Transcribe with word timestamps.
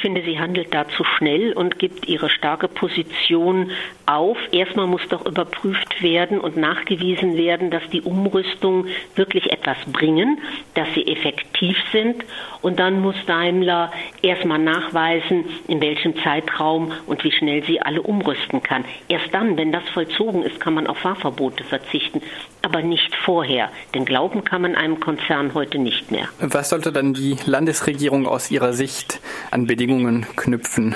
finde, 0.00 0.22
sie 0.22 0.38
handelt 0.38 0.74
da 0.74 0.88
zu 0.88 1.04
schnell 1.04 1.52
und 1.52 1.78
gibt 1.78 2.08
ihre 2.08 2.30
starke 2.30 2.68
Position 2.68 3.70
auf. 4.06 4.36
Erstmal 4.52 4.86
muss 4.86 5.02
doch 5.08 5.24
überprüft 5.26 6.02
werden 6.02 6.40
und 6.40 6.56
nachgewiesen 6.56 7.36
werden, 7.36 7.70
dass 7.70 7.82
die 7.90 8.02
Umrüstungen 8.02 8.88
wirklich 9.14 9.50
etwas 9.52 9.76
bringen, 9.92 10.38
dass 10.74 10.88
sie 10.94 11.06
effektiv 11.06 11.76
sind. 11.92 12.24
Und 12.62 12.78
dann 12.78 13.00
muss 13.00 13.14
Daimler 13.26 13.92
erstmal 14.22 14.58
nachweisen, 14.58 15.44
in 15.68 15.80
welchem 15.80 16.16
Zeitraum 16.22 16.92
und 17.06 17.24
wie 17.24 17.32
schnell 17.32 17.62
sie 17.64 17.80
alle 17.80 18.02
umrüsten 18.02 18.62
kann. 18.62 18.84
Erst 19.08 19.32
dann, 19.32 19.56
wenn 19.56 19.72
das 19.72 19.88
vollzogen 19.94 20.42
ist, 20.42 20.60
kann 20.60 20.74
man 20.74 20.86
auf 20.86 20.98
Fahrverbote 20.98 21.64
verzichten, 21.64 22.20
aber 22.62 22.82
nicht 22.82 23.14
vorher. 23.24 23.70
Denn 23.94 24.04
glauben 24.04 24.44
kann 24.44 24.62
man 24.62 24.74
einem 24.74 25.00
Konzern 25.00 25.54
heute 25.54 25.78
nicht 25.78 26.10
mehr. 26.10 26.28
Was 26.38 26.70
sollte 26.70 26.92
dann 26.92 27.14
die 27.14 27.36
Landesregierung 27.46 28.26
aus 28.26 28.50
Ihrer 28.50 28.72
Sicht 28.72 29.20
an 29.50 29.66
Bedingungen 29.66 29.89
knüpfen? 30.36 30.94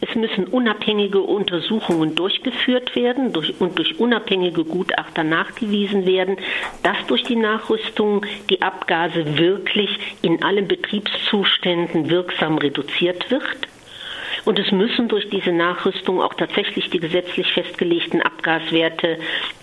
Es 0.00 0.14
müssen 0.14 0.44
unabhängige 0.46 1.20
Untersuchungen 1.20 2.14
durchgeführt 2.14 2.94
werden 2.94 3.32
durch, 3.32 3.60
und 3.60 3.76
durch 3.76 3.98
unabhängige 3.98 4.64
Gutachter 4.64 5.24
nachgewiesen 5.24 6.06
werden, 6.06 6.36
dass 6.82 6.96
durch 7.08 7.24
die 7.24 7.36
Nachrüstung 7.36 8.24
die 8.48 8.62
Abgase 8.62 9.38
wirklich 9.38 9.90
in 10.22 10.42
allen 10.42 10.68
Betriebszuständen 10.68 12.08
wirksam 12.08 12.58
reduziert 12.58 13.30
wird. 13.30 13.69
Und 14.44 14.58
es 14.58 14.70
müssen 14.72 15.08
durch 15.08 15.28
diese 15.30 15.52
Nachrüstung 15.52 16.20
auch 16.20 16.34
tatsächlich 16.34 16.90
die 16.90 17.00
gesetzlich 17.00 17.52
festgelegten 17.52 18.22
Abgaswerte 18.22 19.18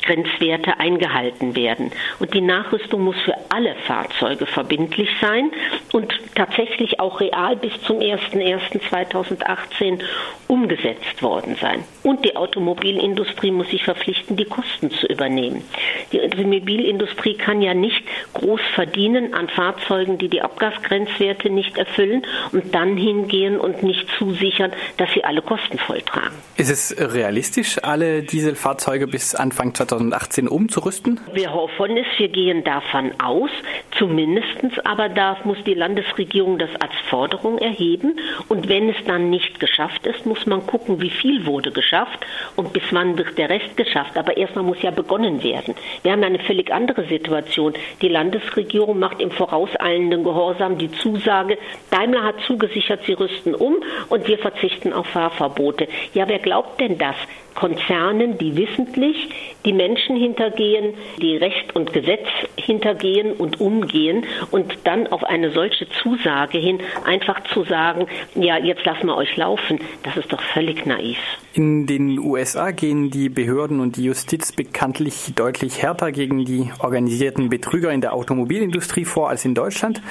Grenzwerte 0.07 0.79
eingehalten 0.79 1.55
werden. 1.55 1.91
Und 2.19 2.33
die 2.33 2.41
Nachrüstung 2.41 3.03
muss 3.03 3.17
für 3.25 3.35
alle 3.49 3.75
Fahrzeuge 3.85 4.45
verbindlich 4.45 5.09
sein 5.19 5.51
und 5.91 6.13
tatsächlich 6.33 7.01
auch 7.01 7.19
real 7.19 7.57
bis 7.57 7.73
zum 7.81 7.99
01.01.2018 7.99 9.99
umgesetzt 10.47 11.21
worden 11.21 11.57
sein. 11.59 11.83
Und 12.03 12.23
die 12.23 12.37
Automobilindustrie 12.37 13.51
muss 13.51 13.69
sich 13.69 13.83
verpflichten, 13.83 14.37
die 14.37 14.45
Kosten 14.45 14.91
zu 14.91 15.07
übernehmen. 15.07 15.65
Die 16.11 16.21
Automobilindustrie 16.21 17.35
kann 17.35 17.61
ja 17.61 17.73
nicht 17.73 18.03
groß 18.33 18.61
verdienen 18.75 19.33
an 19.33 19.49
Fahrzeugen, 19.49 20.17
die 20.17 20.29
die 20.29 20.41
Abgasgrenzwerte 20.41 21.49
nicht 21.49 21.77
erfüllen 21.77 22.23
und 22.51 22.73
dann 22.73 22.97
hingehen 22.97 23.59
und 23.59 23.83
nicht 23.83 24.07
zusichern, 24.17 24.71
dass 24.97 25.11
sie 25.13 25.23
alle 25.23 25.41
Kosten 25.41 25.77
volltragen. 25.79 26.35
Ist 26.55 26.69
es 26.69 26.95
realistisch, 26.97 27.83
alle 27.83 28.23
Dieselfahrzeuge 28.23 29.07
bis 29.07 29.35
Anfang 29.35 29.73
2020 29.73 29.87
2018 29.87 30.47
umzurüsten? 30.47 31.19
Wir 31.33 31.53
hoffen 31.53 31.97
es, 31.97 32.05
wir 32.17 32.29
gehen 32.29 32.63
davon 32.63 33.11
aus. 33.19 33.49
Zumindest 33.97 34.85
aber 34.85 35.09
darf, 35.09 35.45
muss 35.45 35.57
die 35.65 35.73
Landesregierung 35.73 36.59
das 36.59 36.69
als 36.79 36.93
Forderung 37.09 37.57
erheben. 37.57 38.19
Und 38.47 38.69
wenn 38.69 38.89
es 38.89 38.95
dann 39.05 39.29
nicht 39.29 39.59
geschafft 39.59 40.05
ist, 40.05 40.25
muss 40.25 40.45
man 40.45 40.65
gucken, 40.65 41.01
wie 41.01 41.09
viel 41.09 41.45
wurde 41.45 41.71
geschafft 41.71 42.19
und 42.55 42.73
bis 42.73 42.83
wann 42.91 43.17
wird 43.17 43.37
der 43.37 43.49
Rest 43.49 43.75
geschafft. 43.77 44.17
Aber 44.17 44.37
erstmal 44.37 44.63
muss 44.63 44.81
ja 44.81 44.91
begonnen 44.91 45.43
werden. 45.43 45.75
Wir 46.03 46.11
haben 46.11 46.23
eine 46.23 46.39
völlig 46.39 46.71
andere 46.71 47.05
Situation. 47.05 47.73
Die 48.01 48.07
Landesregierung 48.07 48.99
macht 48.99 49.21
im 49.21 49.31
vorauseilenden 49.31 50.23
Gehorsam 50.23 50.77
die 50.77 50.91
Zusage, 50.91 51.57
Daimler 51.91 52.23
hat 52.23 52.35
zugesichert, 52.45 53.01
sie 53.05 53.13
rüsten 53.13 53.55
um 53.55 53.77
und 54.09 54.27
wir 54.27 54.37
verzichten 54.37 54.93
auf 54.93 55.07
Fahrverbote. 55.07 55.87
Ja, 56.13 56.27
wer 56.27 56.39
glaubt 56.39 56.79
denn 56.79 56.97
das? 56.97 57.15
Konzernen, 57.57 58.37
die 58.37 58.55
wissentlich 58.55 59.29
die 59.65 59.73
Menschen 59.73 60.15
hintergehen, 60.15 60.93
die 61.19 61.35
Recht 61.37 61.75
und 61.75 61.91
Gesetz 61.91 62.27
hintergehen 62.55 63.33
und 63.33 63.59
umgehen 63.59 64.25
und 64.51 64.77
dann 64.83 65.07
auf 65.07 65.23
eine 65.23 65.51
solche 65.51 65.89
Zusage 65.89 66.59
hin 66.59 66.79
einfach 67.03 67.43
zu 67.53 67.63
sagen, 67.63 68.05
ja, 68.35 68.57
jetzt 68.57 68.85
lassen 68.85 69.07
wir 69.07 69.17
euch 69.17 69.35
laufen, 69.35 69.79
das 70.03 70.17
ist 70.17 70.31
doch 70.31 70.41
völlig 70.41 70.85
naiv. 70.85 71.17
In 71.53 71.87
den 71.87 72.19
USA 72.19 72.69
gehen 72.69 73.09
die 73.09 73.29
Behörden 73.29 73.79
und 73.79 73.97
die 73.97 74.03
Justiz 74.03 74.51
bekanntlich 74.51 75.33
deutlich 75.35 75.81
härter 75.81 76.11
gegen 76.11 76.45
die 76.45 76.69
organisierten 76.79 77.49
Betrüger 77.49 77.91
in 77.91 78.01
der 78.01 78.13
Automobilindustrie 78.13 79.05
vor 79.05 79.29
als 79.29 79.43
in 79.43 79.55
Deutschland. 79.55 80.01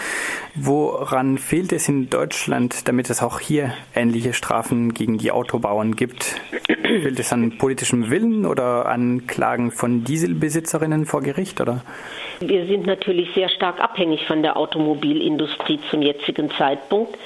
Woran 0.56 1.38
fehlt 1.38 1.72
es 1.72 1.88
in 1.88 2.10
Deutschland, 2.10 2.88
damit 2.88 3.10
es 3.10 3.22
auch 3.22 3.38
hier 3.38 3.74
ähnliche 3.94 4.32
Strafen 4.32 4.92
gegen 4.92 5.18
die 5.18 5.30
Autobauern 5.30 5.94
gibt? 5.94 6.40
Fehlt 6.66 7.20
es 7.20 7.32
an 7.36 7.58
politischem 7.58 8.10
Willen 8.10 8.46
oder 8.46 8.86
an 8.86 9.26
Klagen 9.26 9.70
von 9.70 10.04
Dieselbesitzerinnen 10.04 11.04
vor 11.04 11.20
Gericht? 11.20 11.60
Oder? 11.60 11.82
Wir 12.40 12.66
sind 12.66 12.86
natürlich 12.86 13.28
sehr 13.34 13.50
stark 13.50 13.80
abhängig 13.80 14.26
von 14.26 14.42
der 14.42 14.56
Automobilindustrie 14.56 15.78
zum 15.90 16.02
jetzigen 16.02 16.50
Zeitpunkt. 16.52 17.16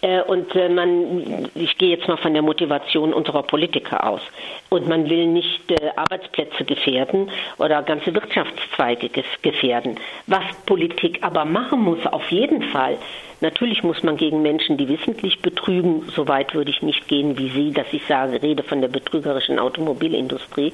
Äh, 0.00 0.22
und 0.22 0.54
äh, 0.54 0.68
man, 0.68 1.48
ich 1.54 1.76
gehe 1.78 1.90
jetzt 1.96 2.06
mal 2.06 2.16
von 2.16 2.32
der 2.32 2.42
Motivation 2.42 3.12
unserer 3.12 3.42
Politiker 3.42 4.06
aus. 4.06 4.20
Und 4.68 4.88
man 4.88 5.08
will 5.08 5.26
nicht 5.26 5.70
äh, 5.70 5.90
Arbeitsplätze 5.96 6.64
gefährden 6.64 7.30
oder 7.58 7.82
ganze 7.82 8.14
Wirtschaftszweige 8.14 9.10
gefährden. 9.42 9.98
Was 10.26 10.44
Politik 10.66 11.18
aber 11.22 11.44
machen 11.44 11.82
muss, 11.82 12.06
auf 12.06 12.30
jeden 12.30 12.62
Fall, 12.62 12.98
Natürlich 13.40 13.84
muss 13.84 14.02
man 14.02 14.16
gegen 14.16 14.42
Menschen, 14.42 14.76
die 14.76 14.88
wissentlich 14.88 15.40
betrügen, 15.40 16.02
so 16.08 16.26
weit 16.26 16.54
würde 16.54 16.72
ich 16.72 16.82
nicht 16.82 17.06
gehen 17.06 17.38
wie 17.38 17.48
Sie, 17.50 17.72
dass 17.72 17.86
ich 17.92 18.04
sage, 18.06 18.42
rede 18.42 18.64
von 18.64 18.80
der 18.80 18.88
betrügerischen 18.88 19.60
Automobilindustrie, 19.60 20.72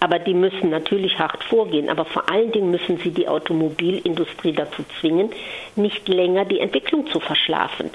aber 0.00 0.18
die 0.18 0.34
müssen 0.34 0.70
natürlich 0.70 1.20
hart 1.20 1.44
vorgehen, 1.44 1.88
aber 1.88 2.04
vor 2.04 2.28
allen 2.28 2.50
Dingen 2.50 2.72
müssen 2.72 2.98
sie 2.98 3.12
die 3.12 3.28
Automobilindustrie 3.28 4.52
dazu 4.52 4.82
zwingen, 4.98 5.30
nicht 5.76 6.08
länger 6.08 6.44
die 6.44 6.58
Entwicklung 6.58 7.06
zu 7.06 7.20
verschlafen. 7.20 7.90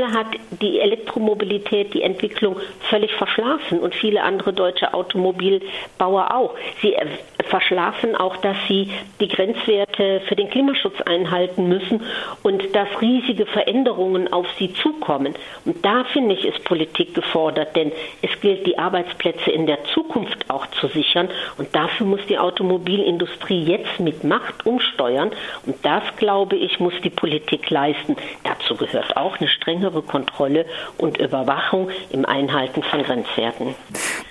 Daimler 0.00 0.12
hat 0.12 0.26
die 0.62 0.80
Elektromobilität, 0.80 1.92
die 1.94 2.02
Entwicklung 2.02 2.56
völlig 2.88 3.12
verschlafen 3.14 3.80
und 3.80 3.94
viele 3.94 4.22
andere 4.22 4.52
deutsche 4.52 4.94
Automobilbauer 4.94 6.34
auch. 6.34 6.54
Sie 6.80 6.96
verschlafen 7.44 8.16
auch, 8.16 8.36
dass 8.38 8.56
sie 8.68 8.90
die 9.20 9.28
Grenzwerte 9.28 10.22
für 10.26 10.36
den 10.36 10.48
Klimaschutz 10.50 11.00
einhalten 11.02 11.68
müssen 11.68 12.02
und 12.42 12.74
dass 12.74 12.88
riesige 13.00 13.46
Veränderungen 13.46 14.32
auf 14.32 14.46
sie 14.58 14.72
zukommen. 14.74 15.34
Und 15.64 15.84
da 15.84 16.04
finde 16.04 16.34
ich, 16.34 16.44
ist 16.44 16.64
Politik 16.64 17.14
gefordert, 17.14 17.76
denn 17.76 17.92
es 18.22 18.40
gilt, 18.40 18.66
die 18.66 18.78
Arbeitsplätze 18.78 19.50
in 19.50 19.66
der 19.66 19.84
Zukunft 19.84 20.48
auch 20.48 20.66
zu 20.80 20.88
sichern 20.88 21.28
und 21.58 21.74
dafür 21.74 22.06
muss 22.06 22.20
die 22.28 22.38
Automobilindustrie 22.38 23.64
jetzt 23.64 24.00
mit 24.00 24.24
Macht 24.24 24.64
umsteuern 24.64 25.30
und 25.66 25.76
das, 25.82 26.02
glaube 26.16 26.56
ich, 26.56 26.78
muss 26.80 26.94
die 27.02 27.10
Politik 27.10 27.68
leisten. 27.70 28.16
Dazu 28.44 28.76
gehört 28.76 29.16
auch 29.16 29.38
eine 29.38 29.48
strengere 29.90 30.02
Kontrolle 30.02 30.66
und 30.98 31.18
Überwachung 31.18 31.90
im 32.10 32.24
Einhalten 32.24 32.82
von 32.82 33.02
Grenzwerten. 33.02 33.74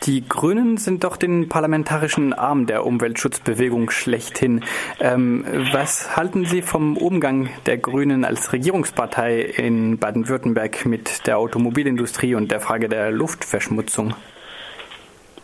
Die 0.03 0.27
Grünen 0.27 0.77
sind 0.77 1.03
doch 1.03 1.17
den 1.17 1.49
parlamentarischen 1.49 2.33
Arm 2.33 2.65
der 2.65 2.85
Umweltschutzbewegung 2.85 3.89
schlechthin. 3.89 4.63
Ähm, 4.99 5.45
was 5.73 6.15
halten 6.15 6.45
Sie 6.45 6.61
vom 6.61 6.97
Umgang 6.97 7.49
der 7.65 7.77
Grünen 7.77 8.23
als 8.23 8.53
Regierungspartei 8.53 9.41
in 9.41 9.97
Baden-Württemberg 9.99 10.85
mit 10.85 11.27
der 11.27 11.37
Automobilindustrie 11.37 12.35
und 12.35 12.49
der 12.51 12.61
Frage 12.61 12.87
der 12.87 13.11
Luftverschmutzung? 13.11 14.13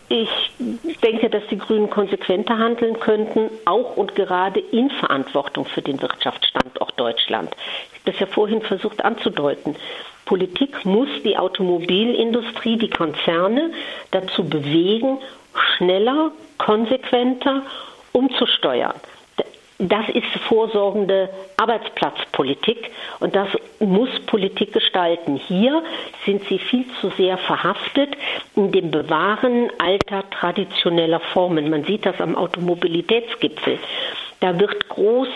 Ich 0.07 0.29
denke, 1.01 1.29
dass 1.29 1.43
die 1.49 1.57
Grünen 1.57 1.89
konsequenter 1.89 2.57
handeln 2.57 2.99
könnten, 2.99 3.49
auch 3.65 3.97
und 3.97 4.15
gerade 4.15 4.59
in 4.59 4.91
Verantwortung 4.91 5.65
für 5.65 5.81
den 5.81 6.01
Wirtschaftsstandort 6.01 6.93
Deutschland. 6.99 7.55
Ich 7.91 7.99
habe 8.01 8.11
das 8.11 8.19
ja 8.19 8.27
vorhin 8.27 8.61
versucht 8.61 9.03
anzudeuten. 9.03 9.75
Politik 10.25 10.85
muss 10.85 11.09
die 11.23 11.37
Automobilindustrie, 11.37 12.77
die 12.77 12.89
Konzerne 12.89 13.71
dazu 14.11 14.43
bewegen, 14.43 15.19
schneller, 15.53 16.31
konsequenter 16.57 17.63
umzusteuern. 18.11 18.95
Das 19.77 20.07
ist 20.07 20.27
vorsorgende 20.47 21.29
Arbeitsplatzpolitik 21.57 22.91
und 23.19 23.35
das 23.35 23.49
muss 23.79 24.09
Politik 24.25 24.71
gestalten. 24.71 25.35
Hier 25.35 25.83
sind 26.25 26.47
sie 26.47 26.59
viel 26.59 26.85
zu 27.01 27.09
sehr 27.09 27.37
verhaftet 27.37 28.15
in 28.55 28.71
dem 28.71 28.89
Bewahren 28.89 29.69
alter 29.77 30.29
traditioneller 30.29 31.19
Formen. 31.19 31.69
Man 31.69 31.83
sieht 31.83 32.05
das 32.05 32.21
am 32.21 32.37
Automobilitätsgipfel. 32.37 33.77
Da 34.39 34.57
wird 34.57 34.87
groß 34.87 35.27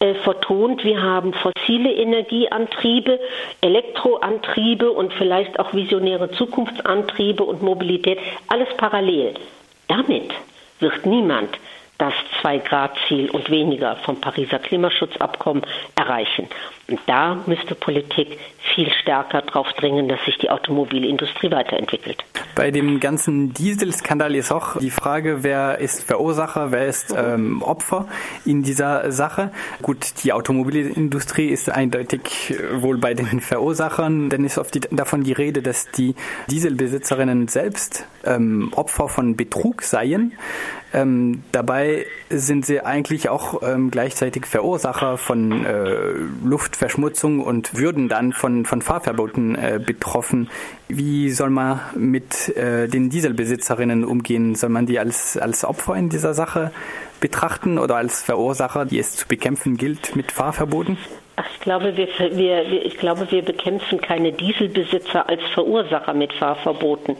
äh, 0.00 0.12
vertont, 0.14 0.84
wir 0.84 1.02
haben 1.02 1.32
fossile 1.32 1.90
Energieantriebe, 1.90 3.18
Elektroantriebe 3.62 4.90
und 4.90 5.14
vielleicht 5.14 5.58
auch 5.58 5.72
visionäre 5.72 6.30
Zukunftsantriebe 6.32 7.42
und 7.42 7.62
Mobilität, 7.62 8.18
alles 8.48 8.68
parallel. 8.76 9.34
Damit 9.88 10.34
wird 10.80 11.06
niemand 11.06 11.48
das 11.98 12.14
Zwei-Grad-Ziel 12.40 13.30
und 13.30 13.50
weniger 13.50 13.96
vom 13.96 14.20
Pariser 14.20 14.58
Klimaschutzabkommen 14.58 15.62
erreichen. 15.94 16.48
Und 16.88 17.00
da 17.06 17.42
müsste 17.46 17.74
Politik 17.74 18.38
viel 18.74 18.90
stärker 19.02 19.42
darauf 19.42 19.72
dringen, 19.72 20.08
dass 20.08 20.24
sich 20.24 20.38
die 20.38 20.50
Automobilindustrie 20.50 21.50
weiterentwickelt. 21.50 22.22
Bei 22.54 22.70
dem 22.70 23.00
ganzen 23.00 23.52
Dieselskandal 23.52 24.34
ist 24.34 24.52
auch 24.52 24.78
die 24.78 24.90
Frage, 24.90 25.42
wer 25.42 25.78
ist 25.78 26.04
Verursacher, 26.04 26.70
wer 26.70 26.86
ist 26.86 27.14
ähm, 27.16 27.62
Opfer 27.62 28.06
in 28.44 28.62
dieser 28.62 29.10
Sache. 29.10 29.50
Gut, 29.82 30.24
die 30.24 30.32
Automobilindustrie 30.32 31.48
ist 31.48 31.70
eindeutig 31.70 32.54
wohl 32.74 32.98
bei 32.98 33.14
den 33.14 33.40
Verursachern, 33.40 34.30
denn 34.30 34.44
ist 34.44 34.58
oft 34.58 34.74
die, 34.74 34.80
davon 34.80 35.24
die 35.24 35.32
Rede, 35.32 35.62
dass 35.62 35.90
die 35.90 36.14
Dieselbesitzerinnen 36.50 37.48
selbst 37.48 38.06
ähm, 38.24 38.72
Opfer 38.74 39.08
von 39.08 39.36
Betrug 39.36 39.82
seien. 39.82 40.32
Ähm, 40.94 41.42
dabei 41.52 42.06
sind 42.30 42.64
sie 42.64 42.80
eigentlich 42.80 43.28
auch 43.28 43.62
ähm, 43.62 43.90
gleichzeitig 43.90 44.46
Verursacher 44.46 45.18
von 45.18 45.64
äh, 45.64 46.14
Luftverschmutzung 46.76 47.40
und 47.40 47.74
würden 47.74 48.08
dann 48.08 48.34
von, 48.34 48.66
von 48.66 48.82
Fahrverboten 48.82 49.54
äh, 49.54 49.80
betroffen. 49.84 50.50
Wie 50.88 51.30
soll 51.30 51.48
man 51.48 51.80
mit 51.96 52.54
äh, 52.54 52.86
den 52.86 53.08
Dieselbesitzerinnen 53.08 54.04
umgehen? 54.04 54.54
Soll 54.54 54.68
man 54.68 54.84
die 54.84 54.98
als, 54.98 55.38
als 55.38 55.64
Opfer 55.64 55.96
in 55.96 56.10
dieser 56.10 56.34
Sache 56.34 56.72
betrachten 57.18 57.78
oder 57.78 57.96
als 57.96 58.22
Verursacher, 58.22 58.84
die 58.84 58.98
es 58.98 59.16
zu 59.16 59.26
bekämpfen 59.26 59.78
gilt 59.78 60.16
mit 60.16 60.32
Fahrverboten? 60.32 60.98
Ich 61.38 61.60
glaube, 61.60 61.96
wir, 61.98 62.08
wir, 62.18 62.86
ich 62.86 62.96
glaube, 62.96 63.30
wir 63.30 63.42
bekämpfen 63.42 64.00
keine 64.00 64.32
Dieselbesitzer 64.32 65.28
als 65.28 65.42
Verursacher 65.52 66.14
mit 66.14 66.32
Fahrverboten. 66.32 67.16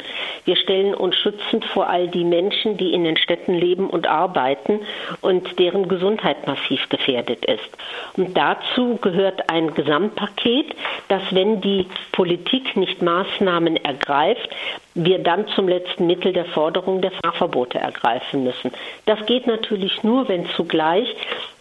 Wir 0.47 0.57
stellen 0.57 0.95
uns 0.95 1.17
schützend 1.17 1.67
vor 1.67 1.89
all 1.89 2.09
die 2.09 2.25
Menschen, 2.25 2.79
die 2.79 2.95
in 2.95 3.05
den 3.05 3.19
Städten 3.19 3.53
leben 3.53 3.91
und 3.91 4.07
arbeiten 4.07 4.81
und 5.21 5.59
deren 5.59 5.89
Gesundheit 5.89 6.47
massiv 6.47 6.89
gefährdet 6.89 7.45
ist. 7.45 7.69
Und 8.17 8.35
dazu 8.37 8.97
gehört 9.03 9.51
ein 9.51 9.75
Gesamtpaket, 9.75 10.75
dass 11.09 11.23
wenn 11.35 11.61
die 11.61 11.87
Politik 12.13 12.75
nicht 12.75 13.03
Maßnahmen 13.03 13.77
ergreift, 13.77 14.49
wir 14.95 15.19
dann 15.19 15.47
zum 15.49 15.69
letzten 15.69 16.07
Mittel 16.07 16.33
der 16.33 16.47
Forderung 16.47 17.03
der 17.03 17.13
Fahrverbote 17.23 17.79
ergreifen 17.79 18.45
müssen. 18.45 18.73
Das 19.05 19.27
geht 19.27 19.47
natürlich 19.47 20.03
nur, 20.03 20.27
wenn 20.29 20.47
zugleich 20.57 21.15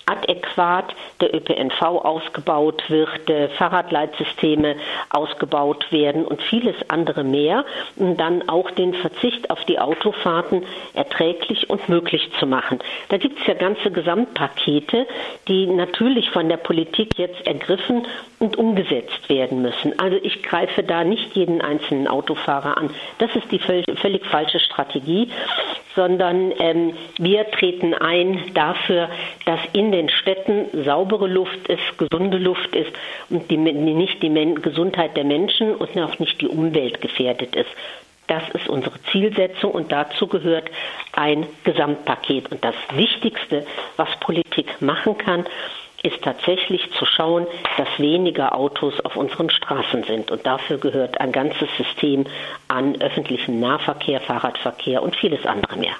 adäquat 0.05 0.93
der 1.21 1.33
ÖPNV 1.33 1.81
ausgebaut 1.81 2.83
wird, 2.89 3.51
Fahrradleitsysteme 3.57 4.75
ausgebaut 5.09 5.91
werden 5.91 6.25
und 6.25 6.41
vieles 6.41 6.75
andere 6.89 7.23
mehr, 7.23 7.65
um 7.95 8.17
dann 8.17 8.47
auch 8.49 8.69
den 8.71 8.93
Verzicht 8.93 9.49
auf 9.49 9.63
die 9.65 9.79
Autofahrten 9.79 10.63
erträglich 10.93 11.69
und 11.69 11.89
möglich 11.89 12.29
zu 12.39 12.45
machen. 12.45 12.79
Da 13.09 13.17
gibt 13.17 13.39
es 13.39 13.47
ja 13.47 13.53
ganze 13.53 13.91
Gesamtpakete, 13.91 15.07
die 15.47 15.67
natürlich 15.67 16.29
von 16.31 16.49
der 16.49 16.57
Politik 16.57 17.17
jetzt 17.17 17.45
ergriffen 17.47 18.05
und 18.39 18.57
umgesetzt 18.57 19.29
werden 19.29 19.61
müssen. 19.61 19.97
Also 19.99 20.17
ich 20.21 20.43
greife 20.43 20.83
da 20.83 21.03
nicht 21.03 21.35
jeden 21.35 21.61
einzelnen 21.61 22.07
Autofahrer 22.07 22.77
an. 22.77 22.89
Das 23.17 23.35
ist 23.35 23.51
die 23.51 23.59
völlig 23.59 24.25
falsche 24.25 24.59
Strategie, 24.59 25.29
sondern 25.95 26.51
ähm, 26.59 26.93
wir 27.17 27.49
treten 27.51 27.93
ein 27.93 28.53
dafür, 28.53 29.09
dass 29.45 29.59
in 29.73 29.91
den 29.91 30.09
Städten 30.09 30.83
saubere 30.83 31.27
Luft 31.27 31.67
ist, 31.67 31.97
gesunde 31.97 32.37
Luft 32.37 32.75
ist 32.75 32.91
und 33.29 33.49
die, 33.49 33.57
nicht 33.57 34.21
die 34.21 34.29
Men 34.29 34.61
Gesundheit 34.61 35.15
der 35.15 35.23
Menschen 35.23 35.75
und 35.75 35.97
auch 35.97 36.19
nicht 36.19 36.41
die 36.41 36.47
Umwelt 36.47 37.01
gefährdet 37.01 37.55
ist. 37.55 37.69
Das 38.27 38.43
ist 38.49 38.67
unsere 38.67 38.99
Zielsetzung 39.11 39.71
und 39.71 39.91
dazu 39.91 40.27
gehört 40.27 40.69
ein 41.13 41.45
Gesamtpaket. 41.63 42.51
Und 42.51 42.63
das 42.63 42.75
Wichtigste, 42.93 43.65
was 43.97 44.09
Politik 44.19 44.81
machen 44.81 45.17
kann, 45.17 45.45
ist 46.05 46.21
tatsächlich 46.21 46.91
zu 46.91 47.05
schauen, 47.05 47.47
dass 47.77 47.87
weniger 47.97 48.53
Autos 48.55 48.93
auf 49.01 49.15
unseren 49.15 49.49
Straßen 49.49 50.03
sind. 50.03 50.29
Und 50.29 50.45
dafür 50.45 50.77
gehört 50.77 51.19
ein 51.19 51.31
ganzes 51.31 51.67
System 51.77 52.25
an 52.67 53.01
öffentlichem 53.01 53.59
Nahverkehr, 53.59 54.21
Fahrradverkehr 54.21 55.01
und 55.01 55.15
vieles 55.15 55.45
andere 55.45 55.77
mehr. 55.77 55.95